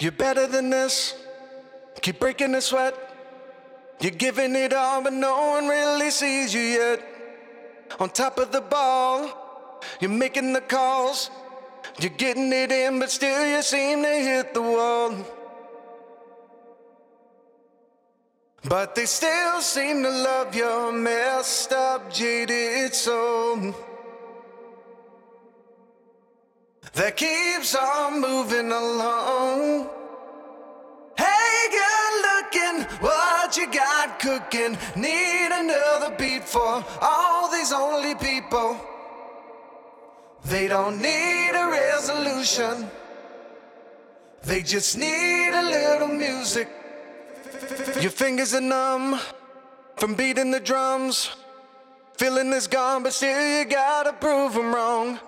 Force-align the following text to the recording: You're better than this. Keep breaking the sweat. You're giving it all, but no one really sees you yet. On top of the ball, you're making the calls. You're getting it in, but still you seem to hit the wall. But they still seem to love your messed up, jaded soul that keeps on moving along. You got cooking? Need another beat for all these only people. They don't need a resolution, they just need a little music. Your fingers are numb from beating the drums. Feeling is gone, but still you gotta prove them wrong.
You're 0.00 0.12
better 0.12 0.46
than 0.46 0.70
this. 0.70 1.14
Keep 2.00 2.20
breaking 2.20 2.52
the 2.52 2.62
sweat. 2.62 2.94
You're 4.00 4.12
giving 4.12 4.56
it 4.56 4.72
all, 4.72 5.02
but 5.02 5.12
no 5.12 5.50
one 5.50 5.68
really 5.68 6.10
sees 6.10 6.54
you 6.54 6.62
yet. 6.62 7.04
On 7.98 8.08
top 8.08 8.38
of 8.38 8.50
the 8.50 8.62
ball, 8.62 9.30
you're 10.00 10.10
making 10.10 10.54
the 10.54 10.62
calls. 10.62 11.30
You're 11.98 12.16
getting 12.16 12.50
it 12.50 12.72
in, 12.72 12.98
but 12.98 13.10
still 13.10 13.44
you 13.44 13.60
seem 13.60 14.02
to 14.02 14.08
hit 14.08 14.54
the 14.54 14.62
wall. 14.62 15.14
But 18.64 18.94
they 18.94 19.04
still 19.04 19.60
seem 19.60 20.02
to 20.02 20.10
love 20.10 20.54
your 20.54 20.92
messed 20.92 21.72
up, 21.72 22.10
jaded 22.10 22.94
soul 22.94 23.74
that 26.94 27.16
keeps 27.16 27.74
on 27.74 28.20
moving 28.20 28.70
along. 28.70 29.69
You 33.60 33.70
got 33.72 34.18
cooking? 34.18 34.78
Need 34.96 35.48
another 35.52 36.14
beat 36.16 36.44
for 36.44 36.84
all 37.00 37.50
these 37.52 37.72
only 37.72 38.14
people. 38.14 38.80
They 40.44 40.68
don't 40.68 41.00
need 41.00 41.50
a 41.50 41.70
resolution, 41.70 42.90
they 44.42 44.62
just 44.62 44.96
need 44.96 45.50
a 45.50 45.62
little 45.62 46.08
music. 46.08 46.68
Your 48.00 48.10
fingers 48.10 48.54
are 48.54 48.60
numb 48.60 49.20
from 49.96 50.14
beating 50.14 50.50
the 50.50 50.60
drums. 50.60 51.36
Feeling 52.16 52.52
is 52.52 52.66
gone, 52.66 53.02
but 53.02 53.12
still 53.12 53.58
you 53.58 53.64
gotta 53.66 54.12
prove 54.14 54.54
them 54.54 54.74
wrong. 54.74 55.18